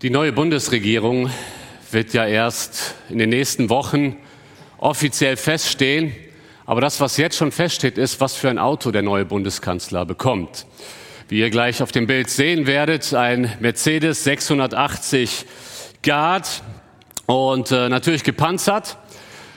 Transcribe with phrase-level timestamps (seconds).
[0.00, 1.28] Die neue Bundesregierung
[1.90, 4.16] wird ja erst in den nächsten Wochen
[4.76, 6.14] offiziell feststehen.
[6.66, 10.66] Aber das, was jetzt schon feststeht, ist, was für ein Auto der neue Bundeskanzler bekommt.
[11.28, 15.44] Wie ihr gleich auf dem Bild sehen werdet, ein Mercedes 680
[16.04, 16.62] Guard
[17.26, 18.98] und äh, natürlich gepanzert.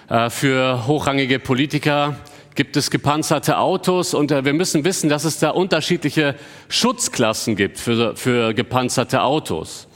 [0.09, 2.15] Äh, für hochrangige Politiker
[2.55, 6.33] gibt es gepanzerte Autos und äh, wir müssen wissen, dass es da unterschiedliche
[6.67, 9.87] Schutzklassen gibt für, für gepanzerte Autos.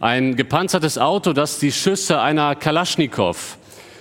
[0.00, 3.58] Ein gepanzertes Auto, das die Schüsse einer Kalaschnikow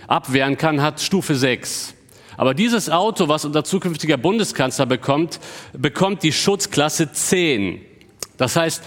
[0.07, 1.93] abwehren kann, hat Stufe 6.
[2.37, 5.41] Aber dieses Auto, was unser zukünftiger Bundeskanzler bekommt,
[5.73, 7.81] bekommt die Schutzklasse 10.
[8.37, 8.81] Das heißt,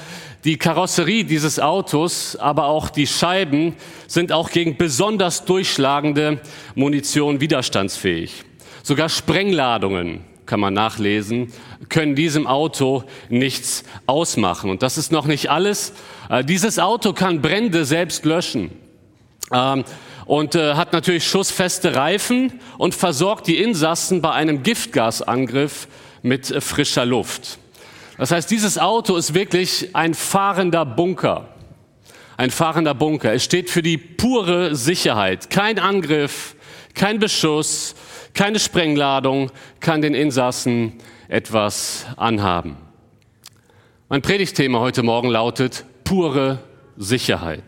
[0.44, 3.76] die Karosserie dieses Autos, aber auch die Scheiben
[4.06, 6.40] sind auch gegen besonders durchschlagende
[6.74, 8.42] Munition widerstandsfähig.
[8.82, 11.52] Sogar Sprengladungen kann man nachlesen,
[11.88, 14.70] können diesem Auto nichts ausmachen.
[14.70, 15.92] Und das ist noch nicht alles.
[16.28, 18.70] Äh, dieses Auto kann Brände selbst löschen
[19.52, 19.84] ähm,
[20.26, 25.88] und äh, hat natürlich schussfeste Reifen und versorgt die Insassen bei einem Giftgasangriff
[26.22, 27.58] mit äh, frischer Luft.
[28.18, 31.48] Das heißt, dieses Auto ist wirklich ein fahrender Bunker.
[32.36, 33.32] Ein fahrender Bunker.
[33.32, 35.50] Es steht für die pure Sicherheit.
[35.50, 36.54] Kein Angriff,
[36.94, 37.94] kein Beschuss,
[38.34, 40.94] keine Sprengladung kann den Insassen
[41.28, 42.76] etwas anhaben.
[44.08, 46.58] Mein Predigtthema heute Morgen lautet pure
[46.96, 47.62] Sicherheit.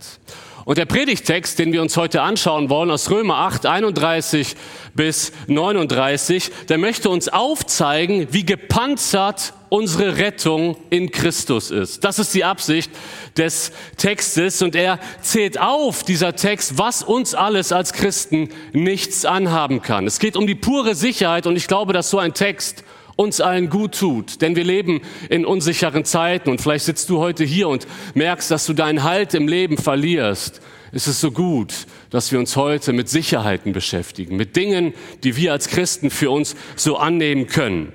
[0.64, 4.56] Und der Predigtext, den wir uns heute anschauen wollen, aus Römer 8, 31
[4.94, 12.04] bis 39, der möchte uns aufzeigen, wie gepanzert unsere Rettung in Christus ist.
[12.04, 12.90] Das ist die Absicht
[13.36, 19.82] des Textes und er zählt auf, dieser Text, was uns alles als Christen nichts anhaben
[19.82, 20.06] kann.
[20.06, 22.84] Es geht um die pure Sicherheit und ich glaube, dass so ein Text
[23.16, 27.44] uns allen gut tut, denn wir leben in unsicheren Zeiten und vielleicht sitzt du heute
[27.44, 30.60] hier und merkst, dass du deinen Halt im Leben verlierst.
[30.92, 31.74] Es ist so gut,
[32.10, 36.54] dass wir uns heute mit Sicherheiten beschäftigen, mit Dingen, die wir als Christen für uns
[36.76, 37.92] so annehmen können.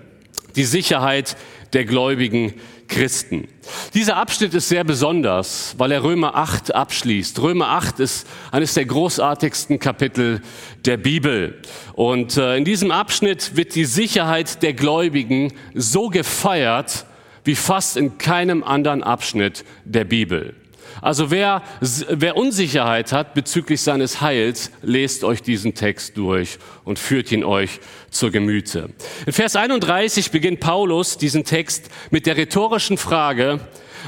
[0.56, 1.38] Die Sicherheit
[1.74, 2.54] der gläubigen
[2.90, 3.48] Christen.
[3.94, 7.40] Dieser Abschnitt ist sehr besonders, weil er Römer 8 abschließt.
[7.42, 10.42] Römer 8 ist eines der großartigsten Kapitel
[10.86, 11.62] der Bibel.
[11.94, 17.06] Und äh, in diesem Abschnitt wird die Sicherheit der Gläubigen so gefeiert
[17.44, 20.56] wie fast in keinem anderen Abschnitt der Bibel.
[21.02, 27.32] Also wer, wer Unsicherheit hat bezüglich seines Heils, lest euch diesen Text durch und führt
[27.32, 27.80] ihn euch
[28.10, 28.90] zur Gemüte.
[29.26, 33.60] In Vers 31 beginnt Paulus diesen Text mit der rhetorischen Frage,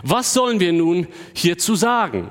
[0.04, 2.30] was sollen wir nun hierzu sagen?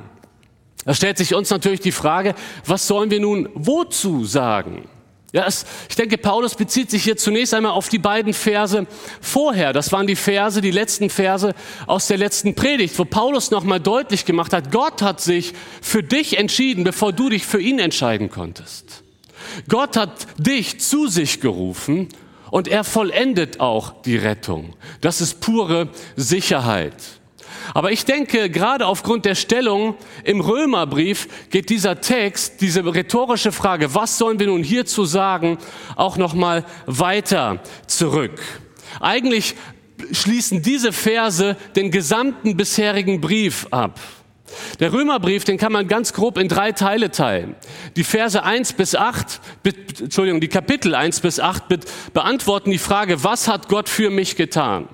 [0.85, 2.35] Da stellt sich uns natürlich die Frage,
[2.65, 4.89] was sollen wir nun wozu sagen?
[5.33, 8.87] Ja, es, ich denke, Paulus bezieht sich hier zunächst einmal auf die beiden Verse
[9.21, 9.73] vorher.
[9.73, 11.55] Das waren die Verse, die letzten Verse
[11.87, 16.37] aus der letzten Predigt, wo Paulus nochmal deutlich gemacht hat, Gott hat sich für dich
[16.39, 19.05] entschieden, bevor du dich für ihn entscheiden konntest.
[19.69, 22.09] Gott hat dich zu sich gerufen
[22.51, 24.75] und er vollendet auch die Rettung.
[25.01, 27.20] Das ist pure Sicherheit.
[27.75, 33.95] Aber ich denke, gerade aufgrund der Stellung im Römerbrief geht dieser Text, diese rhetorische Frage,
[33.95, 35.59] was sollen wir nun hierzu sagen,
[35.97, 38.41] auch noch mal weiter zurück.
[39.01, 39.55] Eigentlich
[40.13, 44.01] schließen diese Verse den gesamten bisherigen Brief ab.
[44.81, 47.55] Der Römerbrief, den kann man ganz grob in drei Teile teilen.
[47.97, 49.41] Die Verse 1 bis 8,
[50.01, 51.65] Entschuldigung, die Kapitel 1 bis 8
[52.13, 54.89] beantworten die Frage, was hat Gott für mich getan?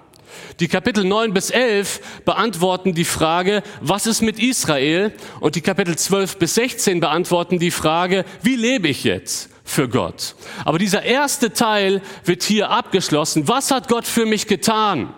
[0.61, 5.13] Die Kapitel 9 bis 11 beantworten die Frage, was ist mit Israel?
[5.41, 10.35] Und die Kapitel 12 bis 16 beantworten die Frage, wie lebe ich jetzt für Gott?
[10.65, 13.49] Aber dieser erste Teil wird hier abgeschlossen.
[13.49, 15.13] Was hat Gott für mich getan?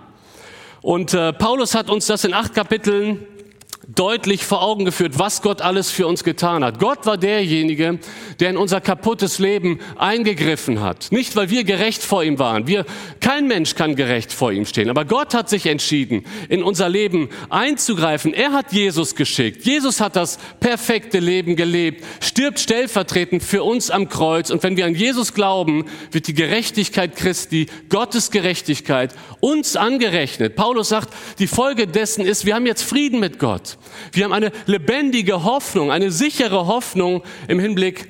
[0.81, 3.27] Und äh, Paulus hat uns das in acht Kapiteln
[3.89, 6.79] deutlich vor Augen geführt, was Gott alles für uns getan hat.
[6.79, 7.99] Gott war derjenige,
[8.39, 11.11] der in unser kaputtes Leben eingegriffen hat.
[11.11, 12.67] Nicht, weil wir gerecht vor ihm waren.
[12.67, 12.85] Wir,
[13.21, 14.91] kein Mensch kann gerecht vor ihm stehen.
[14.91, 18.35] Aber Gott hat sich entschieden, in unser Leben einzugreifen.
[18.35, 19.65] Er hat Jesus geschickt.
[19.65, 24.51] Jesus hat das perfekte Leben gelebt, stirbt stellvertretend für uns am Kreuz.
[24.51, 30.57] Und wenn wir an Jesus glauben, wird die Gerechtigkeit Christi, Gottes Gerechtigkeit, uns angerechnet.
[30.57, 31.09] Paulus sagt,
[31.39, 33.78] die Folge dessen ist, wir haben jetzt Frieden mit Gott.
[34.13, 38.09] Wir haben eine lebendige Hoffnung, eine sichere Hoffnung im Hinblick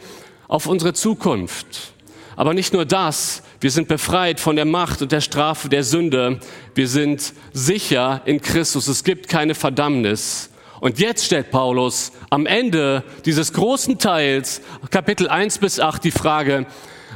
[0.49, 1.93] auf unsere Zukunft.
[2.37, 6.38] Aber nicht nur das, wir sind befreit von der Macht und der Strafe der Sünde.
[6.75, 8.87] Wir sind sicher in Christus.
[8.87, 10.50] Es gibt keine Verdammnis.
[10.81, 14.61] Und jetzt stellt Paulus am Ende dieses großen Teils,
[14.91, 16.67] Kapitel 1 bis 8, die Frage,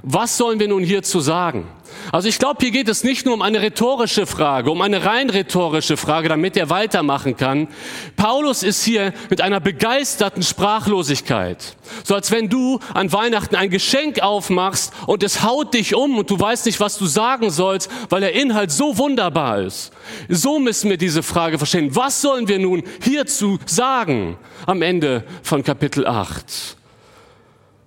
[0.02, 1.68] Was sollen wir nun hierzu sagen?
[2.10, 5.30] Also ich glaube, hier geht es nicht nur um eine rhetorische Frage, um eine rein
[5.30, 7.68] rhetorische Frage, damit er weitermachen kann.
[8.16, 11.76] Paulus ist hier mit einer begeisterten Sprachlosigkeit.
[12.02, 16.30] So als wenn du an Weihnachten ein Geschenk aufmachst und es haut dich um und
[16.30, 19.92] du weißt nicht, was du sagen sollst, weil der Inhalt so wunderbar ist.
[20.28, 21.94] So müssen wir diese Frage verstehen.
[21.94, 26.76] Was sollen wir nun hierzu sagen am Ende von Kapitel 8?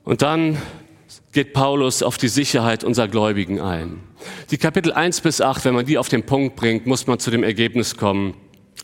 [0.06, 0.58] Und dann
[1.36, 4.00] geht Paulus auf die Sicherheit unserer Gläubigen ein.
[4.52, 7.30] Die Kapitel 1 bis 8, wenn man die auf den Punkt bringt, muss man zu
[7.30, 8.36] dem Ergebnis kommen,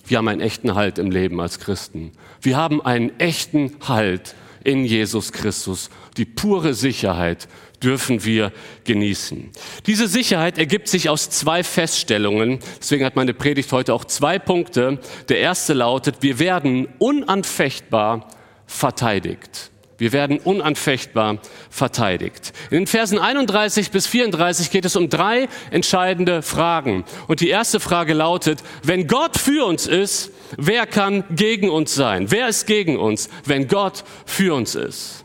[0.05, 2.11] wir haben einen echten Halt im Leben als Christen.
[2.41, 5.89] Wir haben einen echten Halt in Jesus Christus.
[6.17, 7.47] Die pure Sicherheit
[7.81, 8.51] dürfen wir
[8.83, 9.49] genießen.
[9.87, 12.59] Diese Sicherheit ergibt sich aus zwei Feststellungen.
[12.81, 14.99] Deswegen hat meine Predigt heute auch zwei Punkte.
[15.29, 18.27] Der erste lautet, wir werden unanfechtbar
[18.67, 19.71] verteidigt.
[20.01, 21.37] Wir werden unanfechtbar
[21.69, 22.53] verteidigt.
[22.71, 27.05] In den Versen 31 bis 34 geht es um drei entscheidende Fragen.
[27.27, 32.31] Und die erste Frage lautet, wenn Gott für uns ist, wer kann gegen uns sein?
[32.31, 35.23] Wer ist gegen uns, wenn Gott für uns ist?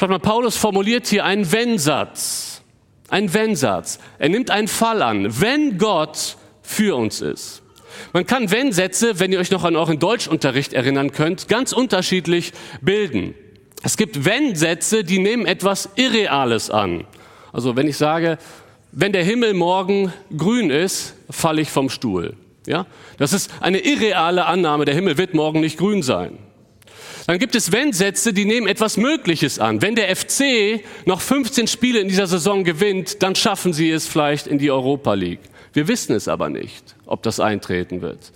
[0.00, 2.62] Schaut mal, Paulus formuliert hier einen Wenn-Satz.
[3.08, 4.00] Ein Wenn-Satz.
[4.18, 5.40] Er nimmt einen Fall an.
[5.40, 7.62] Wenn Gott für uns ist.
[8.12, 13.36] Man kann Wenn-Sätze, wenn ihr euch noch an euren Deutschunterricht erinnern könnt, ganz unterschiedlich bilden.
[13.82, 17.04] Es gibt Wenn-Sätze, die nehmen etwas Irreales an.
[17.52, 18.38] Also wenn ich sage,
[18.92, 22.34] wenn der Himmel morgen grün ist, falle ich vom Stuhl.
[22.66, 22.86] Ja?
[23.18, 26.38] Das ist eine irreale Annahme, der Himmel wird morgen nicht grün sein.
[27.26, 29.82] Dann gibt es Wenn-Sätze, die nehmen etwas Mögliches an.
[29.82, 34.46] Wenn der FC noch 15 Spiele in dieser Saison gewinnt, dann schaffen sie es vielleicht
[34.46, 35.40] in die Europa League.
[35.72, 38.32] Wir wissen es aber nicht, ob das eintreten wird.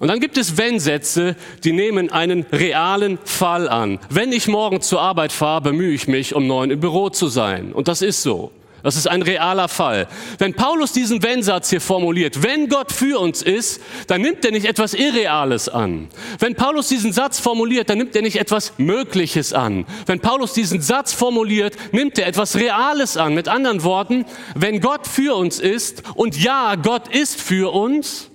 [0.00, 3.98] Und dann gibt es Wenn-Sätze, die nehmen einen realen Fall an.
[4.10, 7.72] Wenn ich morgen zur Arbeit fahre, bemühe ich mich, um neun im Büro zu sein.
[7.72, 8.50] Und das ist so.
[8.84, 10.06] Das ist ein realer Fall.
[10.36, 14.66] Wenn Paulus diesen Wenn-Satz hier formuliert, wenn Gott für uns ist, dann nimmt er nicht
[14.66, 16.08] etwas Irreales an.
[16.38, 19.86] Wenn Paulus diesen Satz formuliert, dann nimmt er nicht etwas Mögliches an.
[20.04, 23.32] Wenn Paulus diesen Satz formuliert, nimmt er etwas Reales an.
[23.32, 28.28] Mit anderen Worten, wenn Gott für uns ist und ja, Gott ist für uns,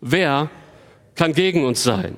[0.00, 0.48] wer
[1.16, 2.16] kann gegen uns sein?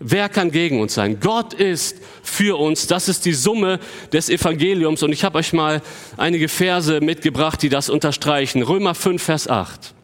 [0.00, 1.18] Wer kann gegen uns sein?
[1.20, 2.86] Gott ist für uns.
[2.86, 3.80] Das ist die Summe
[4.12, 5.02] des Evangeliums.
[5.02, 5.82] Und ich habe euch mal
[6.16, 8.62] einige Verse mitgebracht, die das unterstreichen.
[8.62, 9.94] Römer 5, Vers 8.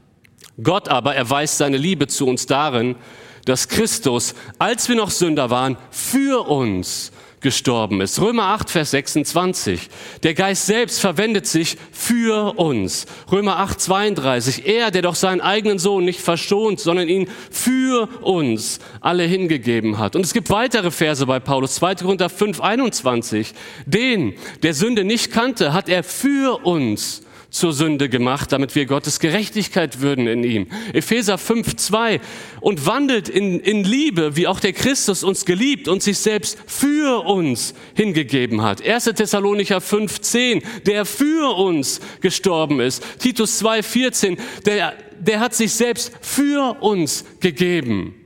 [0.62, 2.96] Gott aber erweist seine Liebe zu uns darin,
[3.44, 7.12] dass Christus, als wir noch Sünder waren, für uns
[7.44, 8.20] gestorben ist.
[8.20, 9.88] Römer 8, Vers 26.
[10.24, 13.06] Der Geist selbst verwendet sich für uns.
[13.30, 14.66] Römer 8, 32.
[14.66, 20.16] Er, der doch seinen eigenen Sohn nicht verschont, sondern ihn für uns alle hingegeben hat.
[20.16, 21.76] Und es gibt weitere Verse bei Paulus.
[21.76, 21.96] 2.
[21.96, 23.52] Korinther 5, 21.
[23.84, 24.32] Den,
[24.62, 27.23] der Sünde nicht kannte, hat er für uns
[27.54, 30.66] zur Sünde gemacht, damit wir Gottes Gerechtigkeit würden in ihm.
[30.92, 32.20] Epheser 5, 2.
[32.60, 37.24] Und wandelt in, in Liebe, wie auch der Christus uns geliebt und sich selbst für
[37.24, 38.84] uns hingegeben hat.
[38.84, 39.04] 1.
[39.04, 40.62] Thessalonicher 5, 10.
[40.84, 43.04] Der für uns gestorben ist.
[43.20, 44.36] Titus 2, 14.
[44.66, 48.23] Der, der hat sich selbst für uns gegeben.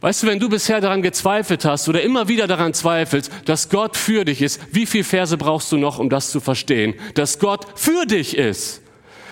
[0.00, 3.98] Weißt du, wenn du bisher daran gezweifelt hast oder immer wieder daran zweifelst, dass Gott
[3.98, 6.94] für dich ist, wie viele Verse brauchst du noch, um das zu verstehen?
[7.14, 8.80] Dass Gott für dich ist.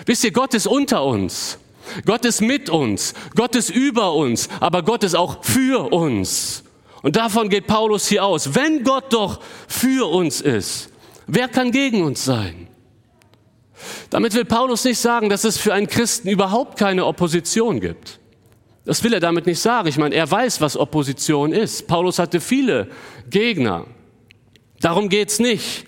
[0.05, 1.57] Wisst ihr, Gott ist unter uns.
[2.05, 3.15] Gott ist mit uns.
[3.35, 4.47] Gott ist über uns.
[4.59, 6.63] Aber Gott ist auch für uns.
[7.01, 8.53] Und davon geht Paulus hier aus.
[8.53, 10.89] Wenn Gott doch für uns ist,
[11.25, 12.67] wer kann gegen uns sein?
[14.11, 18.18] Damit will Paulus nicht sagen, dass es für einen Christen überhaupt keine Opposition gibt.
[18.89, 19.87] Das will er damit nicht sagen.
[19.87, 21.85] Ich meine, er weiß, was Opposition ist.
[21.85, 22.87] Paulus hatte viele
[23.29, 23.85] Gegner.
[24.79, 25.85] Darum geht's nicht.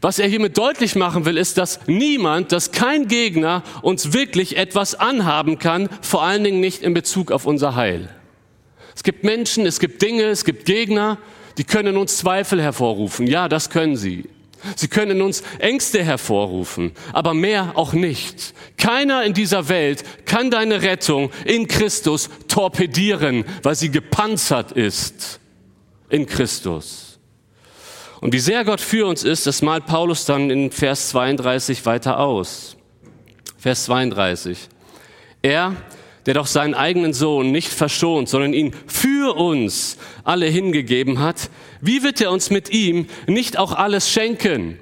[0.00, 4.96] Was er hiermit deutlich machen will, ist, dass niemand, dass kein Gegner uns wirklich etwas
[4.96, 8.08] anhaben kann, vor allen Dingen nicht in Bezug auf unser Heil.
[8.96, 11.18] Es gibt Menschen, es gibt Dinge, es gibt Gegner,
[11.56, 13.28] die können uns Zweifel hervorrufen.
[13.28, 14.28] Ja, das können sie.
[14.76, 18.54] Sie können uns Ängste hervorrufen, aber mehr auch nicht.
[18.76, 25.40] Keiner in dieser Welt kann deine Rettung in Christus torpedieren, weil sie gepanzert ist
[26.08, 27.18] in Christus.
[28.20, 32.18] Und wie sehr Gott für uns ist, das malt Paulus dann in Vers 32 weiter
[32.18, 32.76] aus.
[33.58, 34.68] Vers 32.
[35.42, 35.76] Er,
[36.26, 41.50] der doch seinen eigenen Sohn nicht verschont, sondern ihn für uns alle hingegeben hat,
[41.80, 44.78] wie wird er uns mit ihm nicht auch alles schenken?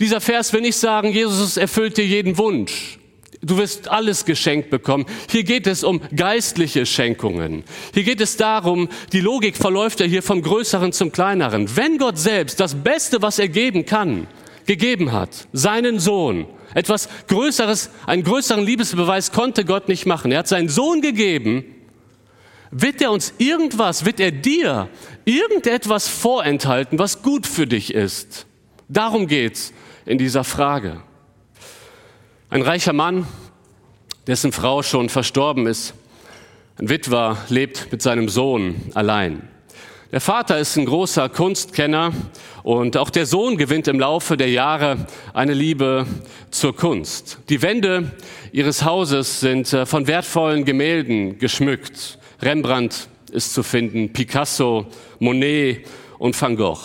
[0.00, 2.98] Dieser Vers will nicht sagen, Jesus erfüllt dir jeden Wunsch.
[3.42, 5.06] Du wirst alles geschenkt bekommen.
[5.30, 7.64] Hier geht es um geistliche Schenkungen.
[7.94, 11.76] Hier geht es darum, die Logik verläuft ja hier vom Größeren zum Kleineren.
[11.76, 14.26] Wenn Gott selbst das Beste, was er geben kann,
[14.66, 16.46] gegeben hat, seinen Sohn.
[16.76, 20.30] Etwas Größeres, einen größeren Liebesbeweis konnte Gott nicht machen.
[20.30, 21.64] Er hat seinen Sohn gegeben.
[22.70, 24.90] Wird er uns irgendwas, wird er dir
[25.24, 28.44] irgendetwas vorenthalten, was gut für dich ist?
[28.90, 29.72] Darum geht's
[30.04, 31.00] in dieser Frage.
[32.50, 33.26] Ein reicher Mann,
[34.26, 35.94] dessen Frau schon verstorben ist,
[36.78, 39.48] ein Witwer, lebt mit seinem Sohn allein.
[40.12, 42.12] Der Vater ist ein großer Kunstkenner
[42.62, 46.06] und auch der Sohn gewinnt im Laufe der Jahre eine Liebe
[46.52, 47.38] zur Kunst.
[47.48, 48.12] Die Wände
[48.52, 52.20] ihres Hauses sind äh, von wertvollen Gemälden geschmückt.
[52.40, 54.86] Rembrandt ist zu finden, Picasso,
[55.18, 55.84] Monet
[56.18, 56.78] und Van Gogh.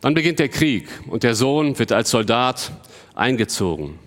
[0.00, 2.70] Dann beginnt der Krieg und der Sohn wird als Soldat
[3.16, 3.98] eingezogen.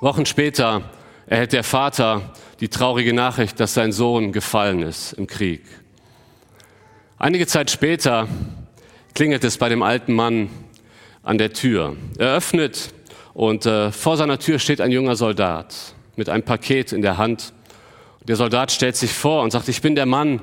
[0.00, 0.90] Wochen später
[1.26, 5.60] erhält der Vater die traurige Nachricht, dass sein Sohn gefallen ist im Krieg.
[7.18, 8.28] Einige Zeit später
[9.14, 10.50] klingelt es bei dem alten Mann
[11.22, 11.96] an der Tür.
[12.18, 12.92] Er öffnet
[13.32, 15.74] und äh, vor seiner Tür steht ein junger Soldat
[16.16, 17.54] mit einem Paket in der Hand.
[18.28, 20.42] Der Soldat stellt sich vor und sagt, ich bin der Mann,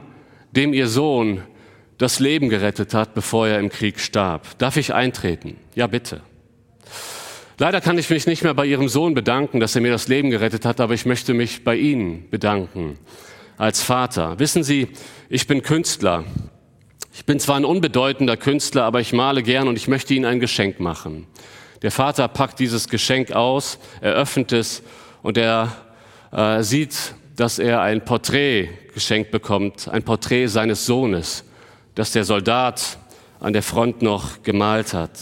[0.52, 1.44] dem ihr Sohn
[2.00, 4.58] das Leben gerettet hat, bevor er im Krieg starb.
[4.58, 5.58] Darf ich eintreten?
[5.76, 6.22] Ja, bitte.
[7.60, 10.32] Leider kann ich mich nicht mehr bei Ihrem Sohn bedanken, dass er mir das Leben
[10.32, 12.98] gerettet hat, aber ich möchte mich bei Ihnen bedanken
[13.58, 14.40] als Vater.
[14.40, 14.88] Wissen Sie,
[15.30, 16.24] ich bin Künstler
[17.16, 20.40] ich bin zwar ein unbedeutender Künstler, aber ich male gern und ich möchte Ihnen ein
[20.40, 21.28] Geschenk machen.
[21.84, 24.82] Der Vater packt dieses Geschenk aus, er öffnet es
[25.22, 25.76] und er
[26.32, 31.44] äh, sieht, dass er ein Porträt geschenkt bekommt, ein Porträt seines Sohnes,
[31.94, 32.98] das der Soldat
[33.40, 35.20] an der Front noch gemalt hat.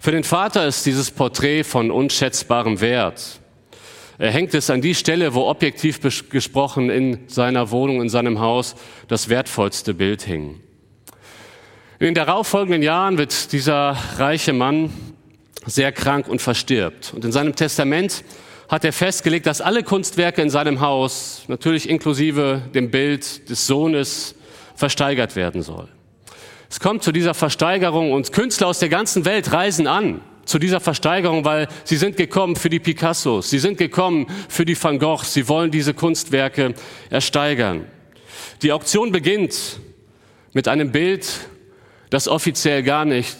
[0.00, 3.40] Für den Vater ist dieses Porträt von unschätzbarem Wert.
[4.18, 6.00] Er hängt es an die Stelle, wo objektiv
[6.30, 8.76] gesprochen in seiner Wohnung, in seinem Haus
[9.08, 10.60] das wertvollste Bild hing.
[11.98, 14.90] In den darauffolgenden Jahren wird dieser reiche Mann
[15.64, 17.14] sehr krank und verstirbt.
[17.14, 18.22] Und in seinem Testament
[18.68, 24.34] hat er festgelegt, dass alle Kunstwerke in seinem Haus, natürlich inklusive dem Bild des Sohnes,
[24.74, 25.88] versteigert werden soll.
[26.68, 30.80] Es kommt zu dieser Versteigerung und Künstler aus der ganzen Welt reisen an zu dieser
[30.80, 35.32] Versteigerung, weil sie sind gekommen für die Picassos, sie sind gekommen für die Van Goghs,
[35.32, 36.74] sie wollen diese Kunstwerke
[37.08, 37.86] ersteigern.
[38.60, 39.80] Die Auktion beginnt
[40.52, 41.26] mit einem Bild
[42.10, 43.36] das offiziell gar nicht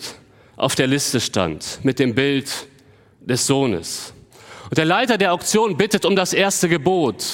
[0.56, 2.50] auf der Liste stand, mit dem Bild
[3.20, 4.12] des Sohnes.
[4.68, 7.25] Und der Leiter der Auktion bittet um das erste Gebot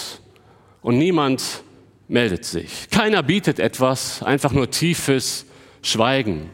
[0.82, 1.42] und niemand
[2.08, 2.90] meldet sich.
[2.90, 5.46] Keiner bietet etwas, einfach nur tiefes
[5.82, 6.50] Schweigen.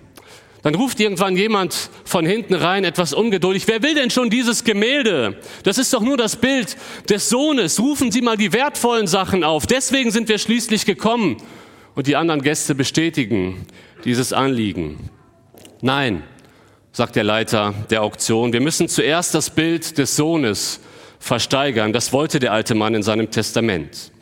[0.63, 5.41] Dann ruft irgendwann jemand von hinten rein, etwas ungeduldig, wer will denn schon dieses Gemälde?
[5.63, 6.77] Das ist doch nur das Bild
[7.09, 7.81] des Sohnes.
[7.81, 9.67] Rufen Sie mal die wertvollen Sachen auf.
[9.67, 11.37] Deswegen sind wir schließlich gekommen.
[11.95, 13.67] Und die anderen Gäste bestätigen,
[14.05, 15.11] dieses Anliegen.
[15.81, 16.23] Nein,
[16.93, 20.81] sagt der Leiter der Auktion, wir müssen zuerst das Bild des Sohnes
[21.19, 21.93] versteigern.
[21.93, 24.13] Das wollte der alte Mann in seinem Testament.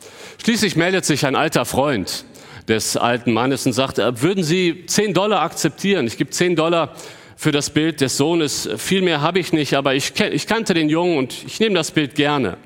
[0.43, 2.25] Schließlich meldet sich ein alter Freund
[2.67, 6.05] des alten Mannes und sagt, äh, würden Sie 10 Dollar akzeptieren?
[6.05, 6.93] Ich gebe 10 Dollar
[7.35, 8.69] für das Bild des Sohnes.
[8.77, 11.91] Viel mehr habe ich nicht, aber ich, ich kannte den Jungen und ich nehme das
[11.91, 12.57] Bild gerne.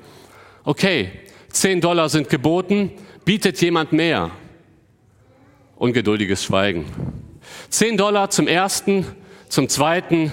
[0.64, 1.10] Okay,
[1.50, 2.90] 10 Dollar sind geboten,
[3.24, 4.30] bietet jemand mehr?
[5.82, 6.84] Ungeduldiges Schweigen.
[7.68, 9.04] Zehn Dollar zum ersten,
[9.48, 10.30] zum zweiten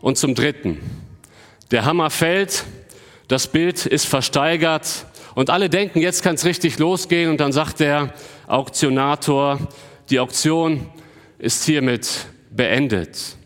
[0.00, 0.78] und zum dritten.
[1.70, 2.64] Der Hammer fällt,
[3.28, 7.78] das Bild ist versteigert und alle denken, jetzt kann es richtig losgehen und dann sagt
[7.78, 8.12] der
[8.48, 9.60] Auktionator,
[10.10, 10.88] die Auktion
[11.38, 13.36] ist hiermit beendet.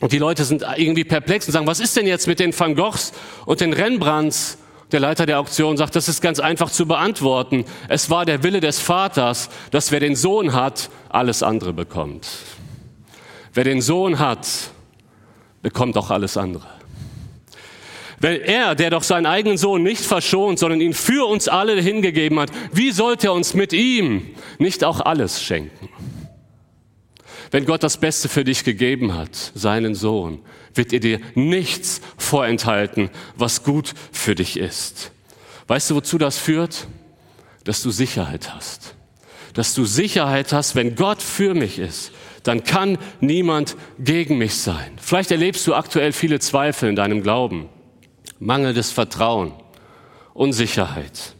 [0.00, 2.74] Und die Leute sind irgendwie perplex und sagen, was ist denn jetzt mit den Van
[2.74, 3.12] Goghs
[3.46, 4.58] und den Rembrandts
[4.92, 7.64] der Leiter der Auktion sagt, das ist ganz einfach zu beantworten.
[7.88, 12.26] Es war der Wille des Vaters, dass wer den Sohn hat, alles andere bekommt.
[13.52, 14.46] Wer den Sohn hat,
[15.62, 16.66] bekommt auch alles andere.
[18.20, 22.40] Weil er, der doch seinen eigenen Sohn nicht verschont, sondern ihn für uns alle hingegeben
[22.40, 24.22] hat, wie sollte er uns mit ihm
[24.58, 25.88] nicht auch alles schenken?
[27.50, 30.40] Wenn Gott das Beste für dich gegeben hat, seinen Sohn,
[30.78, 35.10] wird er dir nichts vorenthalten, was gut für dich ist.
[35.66, 36.86] Weißt du, wozu das führt?
[37.64, 38.94] Dass du Sicherheit hast.
[39.52, 42.12] Dass du Sicherheit hast, wenn Gott für mich ist,
[42.44, 44.92] dann kann niemand gegen mich sein.
[45.00, 47.68] Vielleicht erlebst du aktuell viele Zweifel in deinem Glauben,
[48.38, 49.52] mangelndes Vertrauen,
[50.32, 51.34] Unsicherheit.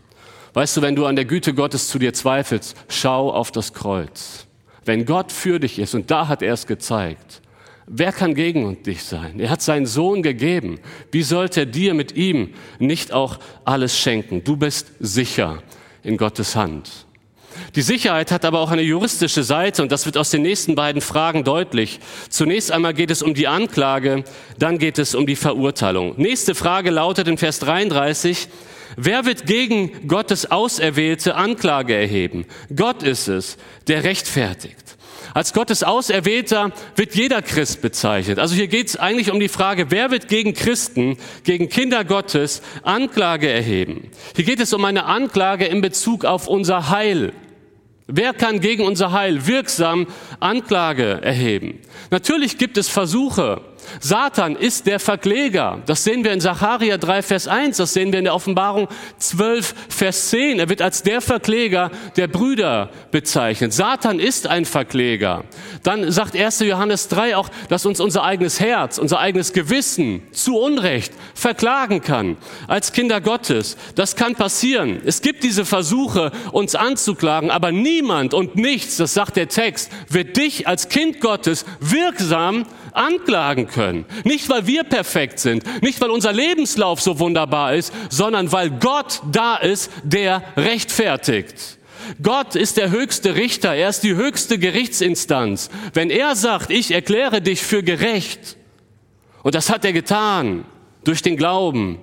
[0.52, 4.46] Weißt du, wenn du an der Güte Gottes zu dir zweifelst, schau auf das Kreuz.
[4.84, 7.40] Wenn Gott für dich ist, und da hat er es gezeigt,
[7.88, 9.40] wer kann gegen dich sein?
[9.40, 10.78] Er hat seinen Sohn gegeben.
[11.10, 14.44] Wie sollte er dir mit ihm nicht auch alles schenken?
[14.44, 15.62] Du bist sicher
[16.02, 17.06] in Gottes Hand.
[17.74, 21.00] Die Sicherheit hat aber auch eine juristische Seite und das wird aus den nächsten beiden
[21.00, 22.00] Fragen deutlich.
[22.28, 24.24] Zunächst einmal geht es um die Anklage,
[24.58, 26.14] dann geht es um die Verurteilung.
[26.16, 28.48] Nächste Frage lautet in Vers 33,
[28.96, 32.46] wer wird gegen Gottes Auserwählte Anklage erheben?
[32.74, 34.87] Gott ist es, der rechtfertigt.
[35.38, 38.40] Als Gottes Auserwählter wird jeder Christ bezeichnet.
[38.40, 42.60] Also hier geht es eigentlich um die Frage, wer wird gegen Christen, gegen Kinder Gottes
[42.82, 44.10] Anklage erheben?
[44.34, 47.32] Hier geht es um eine Anklage in Bezug auf unser Heil.
[48.08, 50.08] Wer kann gegen unser Heil wirksam
[50.40, 51.78] Anklage erheben?
[52.10, 53.60] Natürlich gibt es Versuche,
[54.00, 55.82] Satan ist der Verkläger.
[55.86, 59.74] Das sehen wir in Sacharja 3, Vers 1, das sehen wir in der Offenbarung 12,
[59.88, 60.58] Vers 10.
[60.58, 63.72] Er wird als der Verkläger der Brüder bezeichnet.
[63.72, 65.44] Satan ist ein Verkläger.
[65.82, 66.60] Dann sagt 1.
[66.60, 72.36] Johannes 3 auch, dass uns unser eigenes Herz, unser eigenes Gewissen zu Unrecht verklagen kann
[72.66, 73.76] als Kinder Gottes.
[73.94, 75.00] Das kann passieren.
[75.04, 80.36] Es gibt diese Versuche, uns anzuklagen, aber niemand und nichts, das sagt der Text, wird
[80.36, 84.04] dich als Kind Gottes wirksam anklagen können.
[84.24, 89.22] Nicht, weil wir perfekt sind, nicht, weil unser Lebenslauf so wunderbar ist, sondern weil Gott
[89.30, 91.78] da ist, der rechtfertigt.
[92.22, 95.70] Gott ist der höchste Richter, er ist die höchste Gerichtsinstanz.
[95.92, 98.56] Wenn er sagt, ich erkläre dich für gerecht,
[99.42, 100.64] und das hat er getan
[101.04, 101.98] durch den Glauben,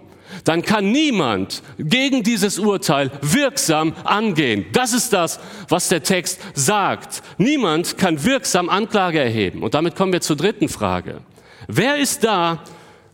[0.46, 4.66] dann kann niemand gegen dieses Urteil wirksam angehen.
[4.72, 7.22] Das ist das, was der Text sagt.
[7.38, 9.64] Niemand kann wirksam Anklage erheben.
[9.64, 11.20] Und damit kommen wir zur dritten Frage.
[11.68, 12.64] Wer ist da,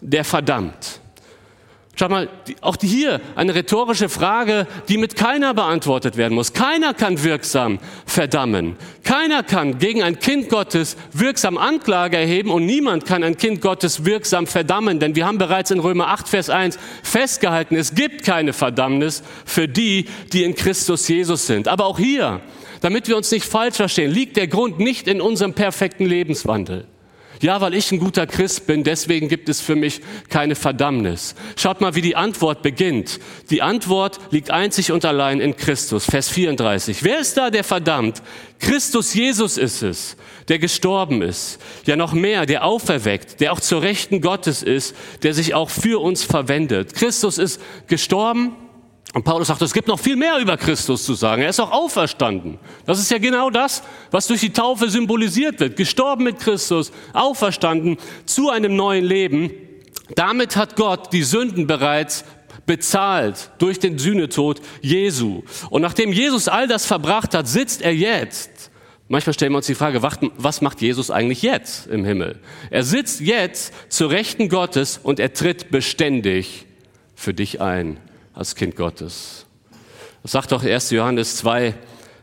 [0.01, 1.00] der verdammt?
[1.95, 2.29] Schau mal,
[2.62, 6.53] auch hier eine rhetorische Frage, die mit keiner beantwortet werden muss.
[6.53, 8.77] Keiner kann wirksam verdammen.
[9.03, 14.05] Keiner kann gegen ein Kind Gottes wirksam Anklage erheben und niemand kann ein Kind Gottes
[14.05, 15.00] wirksam verdammen.
[15.00, 19.67] Denn wir haben bereits in Römer 8, Vers 1 festgehalten, es gibt keine Verdammnis für
[19.67, 21.67] die, die in Christus Jesus sind.
[21.67, 22.41] Aber auch hier,
[22.79, 26.88] damit wir uns nicht falsch verstehen, liegt der Grund nicht in unserem perfekten Lebenswandel.
[27.41, 31.33] Ja, weil ich ein guter Christ bin, deswegen gibt es für mich keine Verdammnis.
[31.55, 33.19] Schaut mal, wie die Antwort beginnt.
[33.50, 36.05] Die Antwort liegt einzig und allein in Christus.
[36.05, 37.03] Vers 34.
[37.03, 38.21] Wer ist da, der verdammt?
[38.60, 40.17] Christus Jesus ist es,
[40.50, 41.60] der gestorben ist.
[41.86, 45.99] Ja, noch mehr, der auferweckt, der auch zur Rechten Gottes ist, der sich auch für
[45.99, 46.93] uns verwendet.
[46.93, 48.56] Christus ist gestorben,
[49.13, 51.41] und Paulus sagt, es gibt noch viel mehr über Christus zu sagen.
[51.41, 52.58] Er ist auch auferstanden.
[52.86, 55.76] Das ist ja genau das, was durch die Taufe symbolisiert wird.
[55.76, 59.52] Gestorben mit Christus, auferstanden zu einem neuen Leben.
[60.15, 62.24] Damit hat Gott die Sünden bereits
[62.65, 65.43] bezahlt durch den Sühnetod Jesu.
[65.69, 68.71] Und nachdem Jesus all das verbracht hat, sitzt er jetzt.
[69.10, 72.39] Manchmal stellen wir uns die Frage, was macht Jesus eigentlich jetzt im Himmel?
[72.69, 76.65] Er sitzt jetzt zur Rechten Gottes und er tritt beständig
[77.13, 77.97] für dich ein
[78.34, 79.46] als Kind Gottes.
[80.24, 80.91] Das sagt doch 1.
[80.91, 81.74] Johannes 2,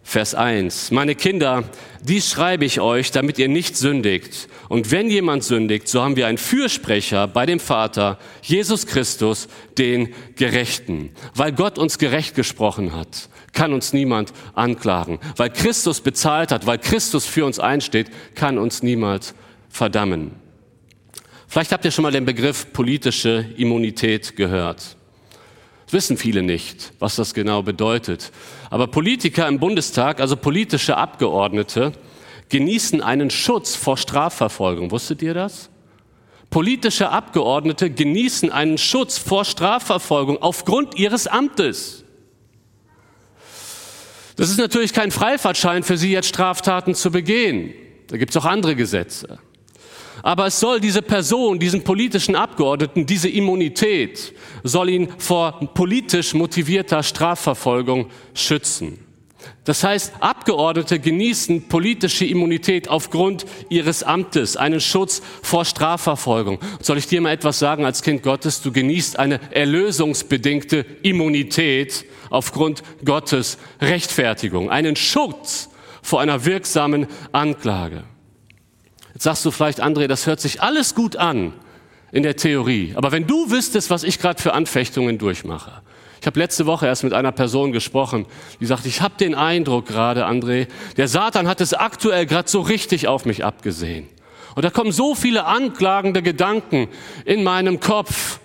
[0.09, 0.91] Vers 1.
[0.91, 1.65] Meine Kinder,
[2.01, 4.49] dies schreibe ich euch, damit ihr nicht sündigt.
[4.71, 10.15] Und wenn jemand sündigt, so haben wir einen Fürsprecher bei dem Vater, Jesus Christus, den
[10.37, 11.11] Gerechten.
[11.35, 15.19] Weil Gott uns gerecht gesprochen hat, kann uns niemand anklagen.
[15.37, 19.35] Weil Christus bezahlt hat, weil Christus für uns einsteht, kann uns niemand
[19.69, 20.31] verdammen.
[21.49, 24.98] Vielleicht habt ihr schon mal den Begriff politische Immunität gehört.
[25.89, 28.31] Das wissen viele nicht, was das genau bedeutet.
[28.69, 31.93] Aber Politiker im Bundestag, also politische Abgeordnete,
[32.51, 34.91] genießen einen Schutz vor Strafverfolgung.
[34.91, 35.71] Wusstet ihr das?
[36.51, 42.05] Politische Abgeordnete genießen einen Schutz vor Strafverfolgung aufgrund ihres Amtes.
[44.37, 47.73] Das ist natürlich kein Freifahrtschein für Sie, jetzt Straftaten zu begehen.
[48.09, 49.39] Da gibt es auch andere Gesetze.
[50.23, 57.03] Aber es soll diese Person, diesen politischen Abgeordneten, diese Immunität, soll ihn vor politisch motivierter
[57.03, 58.99] Strafverfolgung schützen.
[59.65, 66.59] Das heißt, Abgeordnete genießen politische Immunität aufgrund ihres Amtes, einen Schutz vor Strafverfolgung.
[66.81, 68.63] Soll ich dir mal etwas sagen als Kind Gottes?
[68.63, 75.71] Du genießt eine erlösungsbedingte Immunität aufgrund Gottes Rechtfertigung, einen Schutz
[76.03, 78.05] vor einer wirksamen Anklage.
[79.15, 81.53] Jetzt sagst du vielleicht, André, das hört sich alles gut an
[82.13, 82.93] in der Theorie.
[82.97, 85.83] Aber wenn du wüsstest, was ich gerade für Anfechtungen durchmache.
[86.21, 88.27] Ich habe letzte Woche erst mit einer Person gesprochen,
[88.61, 90.67] die sagt, ich habe den Eindruck gerade, André,
[90.97, 94.09] der Satan hat es aktuell gerade so richtig auf mich abgesehen.
[94.57, 96.89] Und da kommen so viele anklagende Gedanken
[97.25, 98.41] in meinem Kopf.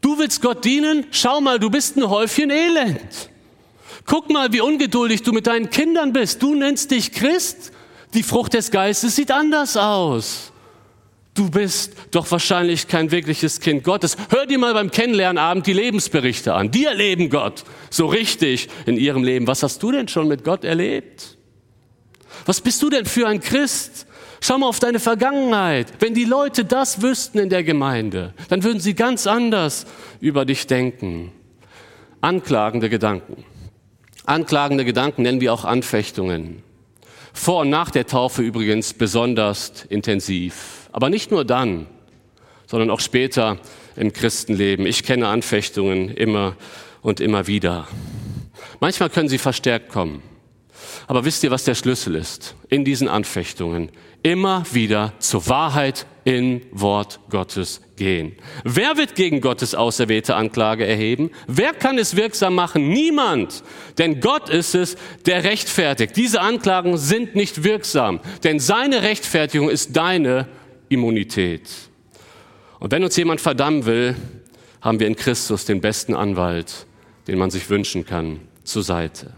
[0.00, 1.06] Du willst Gott dienen?
[1.10, 3.28] Schau mal, du bist ein Häufchen Elend.
[4.06, 6.42] Guck mal, wie ungeduldig du mit deinen Kindern bist.
[6.42, 7.72] Du nennst dich Christ,
[8.14, 10.52] die Frucht des Geistes sieht anders aus.
[11.34, 14.16] Du bist doch wahrscheinlich kein wirkliches Kind Gottes.
[14.30, 16.70] Hör dir mal beim Kennenlernabend die Lebensberichte an.
[16.70, 19.48] Die erleben Gott so richtig in ihrem Leben.
[19.48, 21.36] Was hast du denn schon mit Gott erlebt?
[22.46, 24.06] Was bist du denn für ein Christ?
[24.40, 25.92] Schau mal auf deine Vergangenheit.
[25.98, 29.86] Wenn die Leute das wüssten in der Gemeinde, dann würden sie ganz anders
[30.20, 31.32] über dich denken.
[32.20, 33.44] Anklagende Gedanken.
[34.24, 36.63] Anklagende Gedanken nennen wir auch Anfechtungen.
[37.34, 40.88] Vor und nach der Taufe übrigens besonders intensiv.
[40.92, 41.86] Aber nicht nur dann,
[42.66, 43.58] sondern auch später
[43.96, 44.86] im Christenleben.
[44.86, 46.56] Ich kenne Anfechtungen immer
[47.02, 47.86] und immer wieder.
[48.80, 50.22] Manchmal können sie verstärkt kommen.
[51.06, 53.90] Aber wisst ihr, was der Schlüssel ist in diesen Anfechtungen?
[54.22, 58.32] Immer wieder zur Wahrheit in Wort Gottes gehen.
[58.64, 61.30] Wer wird gegen Gottes auserwählte Anklage erheben?
[61.46, 62.88] Wer kann es wirksam machen?
[62.88, 63.62] Niemand.
[63.98, 66.16] Denn Gott ist es, der rechtfertigt.
[66.16, 70.48] Diese Anklagen sind nicht wirksam, denn seine Rechtfertigung ist deine
[70.88, 71.68] Immunität.
[72.80, 74.16] Und wenn uns jemand verdammen will,
[74.80, 76.86] haben wir in Christus den besten Anwalt,
[77.26, 79.32] den man sich wünschen kann, zur Seite.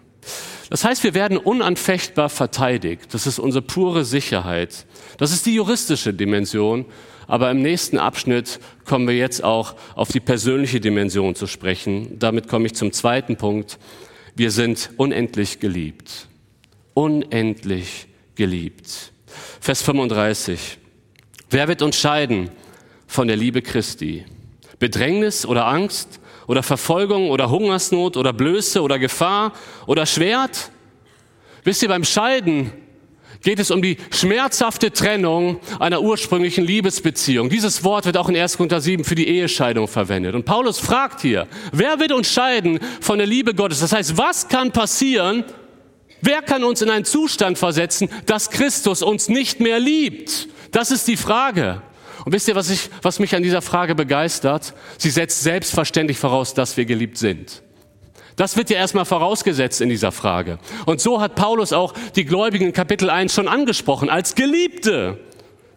[0.71, 3.15] Das heißt, wir werden unanfechtbar verteidigt.
[3.15, 4.87] Das ist unsere pure Sicherheit.
[5.19, 6.87] Das ist die juristische Dimension.
[7.29, 12.19] Aber im nächsten Abschnitt kommen wir jetzt auch auf die persönliche Dimension zu sprechen.
[12.19, 13.79] Damit komme ich zum zweiten Punkt.
[14.35, 16.29] Wir sind unendlich geliebt.
[16.95, 19.13] Unendlich geliebt.
[19.61, 20.79] Vers 35.
[21.51, 22.51] Wer wird uns scheiden
[23.07, 24.25] von der Liebe Christi?
[24.79, 29.53] Bedrängnis oder Angst oder Verfolgung oder Hungersnot oder Blöße oder Gefahr
[29.87, 30.71] oder Schwert?
[31.65, 32.73] Wisst ihr, beim Scheiden
[33.43, 37.49] geht es um die schmerzhafte Trennung einer ursprünglichen Liebesbeziehung.
[37.49, 38.57] Dieses Wort wird auch in 1.
[38.57, 40.35] Korinther 7 für die Ehescheidung verwendet.
[40.35, 43.81] Und Paulus fragt hier, wer wird uns scheiden von der Liebe Gottes?
[43.81, 45.45] Das heißt, was kann passieren?
[46.23, 50.49] Wer kann uns in einen Zustand versetzen, dass Christus uns nicht mehr liebt?
[50.73, 51.83] Das ist die Frage.
[52.27, 54.75] Und wisst ihr, was, ich, was mich an dieser Frage begeistert?
[54.99, 57.63] Sie setzt selbstverständlich voraus, dass wir geliebt sind.
[58.35, 60.59] Das wird ja erstmal vorausgesetzt in dieser Frage.
[60.87, 65.21] Und so hat Paulus auch die Gläubigen in Kapitel 1 schon angesprochen, als Geliebte.